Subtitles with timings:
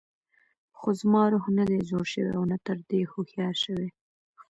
[0.77, 3.89] خو زما روح نه دی زوړ شوی او نه تر دې هوښیار شوی.